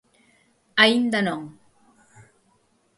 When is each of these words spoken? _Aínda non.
_Aínda 0.83 1.19
non. 1.27 1.41